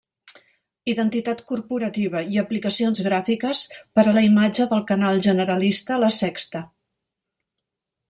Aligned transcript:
Identitat 0.93 1.43
corporativa 1.51 2.23
i 2.37 2.41
aplicacions 2.43 3.03
gràfiques 3.09 3.63
per 3.99 4.07
a 4.09 4.17
la 4.19 4.27
imatge 4.31 4.69
del 4.75 4.85
canal 4.95 5.25
generalista 5.31 6.03
la 6.07 6.15
Sexta. 6.23 6.65